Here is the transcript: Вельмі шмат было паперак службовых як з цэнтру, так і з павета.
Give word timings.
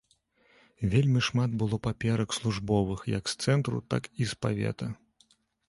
Вельмі 0.93 1.21
шмат 1.27 1.51
было 1.63 1.79
паперак 1.89 2.29
службовых 2.39 3.05
як 3.19 3.23
з 3.35 3.47
цэнтру, 3.47 3.77
так 3.95 4.03
і 4.19 4.23
з 4.33 4.43
павета. 4.47 4.93